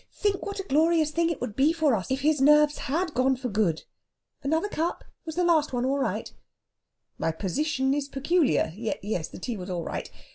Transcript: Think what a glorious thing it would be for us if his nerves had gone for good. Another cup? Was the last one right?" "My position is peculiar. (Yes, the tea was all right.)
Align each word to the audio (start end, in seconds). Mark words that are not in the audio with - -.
Think 0.15 0.43
what 0.47 0.59
a 0.59 0.63
glorious 0.63 1.11
thing 1.11 1.29
it 1.29 1.39
would 1.39 1.55
be 1.55 1.71
for 1.71 1.93
us 1.93 2.09
if 2.09 2.21
his 2.21 2.41
nerves 2.41 2.79
had 2.79 3.13
gone 3.13 3.35
for 3.35 3.49
good. 3.49 3.83
Another 4.41 4.67
cup? 4.67 5.03
Was 5.27 5.35
the 5.35 5.43
last 5.43 5.73
one 5.73 5.85
right?" 5.85 6.33
"My 7.19 7.31
position 7.31 7.93
is 7.93 8.07
peculiar. 8.07 8.73
(Yes, 8.75 9.27
the 9.27 9.37
tea 9.37 9.57
was 9.57 9.69
all 9.69 9.83
right.) 9.83 10.09